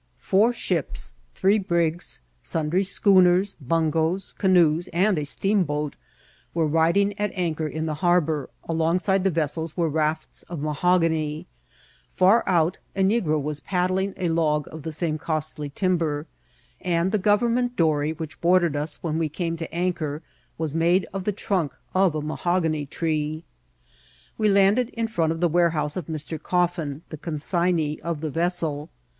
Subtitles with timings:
[0.17, 5.95] Foot ships, dvee brigs, snndry schooners, bm^poes, canoes, and a steamboat,
[6.55, 11.45] were riding at anchor in the harbonr; akagride the vessels were rafts of mahogany;
[12.13, 16.25] far oat, a negro was paddling n log of die same cosdy timber;
[16.81, 20.21] and the government dory vAneh boarded ns when ws eame to andierwns
[20.73, 23.43] madeof thetmnkef amahogany# irse..
[24.39, 26.39] We tanied in front of Ae wavehowe of Mr.
[26.39, 28.89] Csfin, die emnignee of the vessel.